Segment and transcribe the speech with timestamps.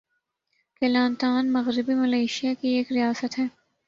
[0.81, 3.45] "Kelantan" مغربی Malaysia کی ایک ریاست ہے۔